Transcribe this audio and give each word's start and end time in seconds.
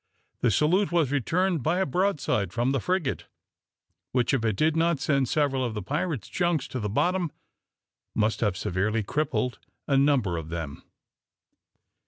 The 0.39 0.49
salute 0.49 0.91
was 0.91 1.11
returned 1.11 1.61
by 1.61 1.77
a 1.77 1.85
broadside 1.85 2.51
from 2.51 2.71
the 2.71 2.79
frigate, 2.79 3.27
which, 4.13 4.33
if 4.33 4.43
it 4.43 4.55
did 4.55 4.75
not 4.75 4.99
send 4.99 5.29
several 5.29 5.63
of 5.63 5.75
the 5.75 5.83
pirate's 5.83 6.27
junks 6.27 6.67
to 6.69 6.79
the 6.79 6.89
bottom, 6.89 7.31
must 8.15 8.39
have 8.39 8.57
severely 8.57 9.03
crippled 9.03 9.59
a 9.87 9.97
number 9.97 10.37
of 10.37 10.49
them. 10.49 10.81